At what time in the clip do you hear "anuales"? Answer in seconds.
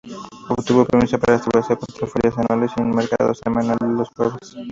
2.35-2.71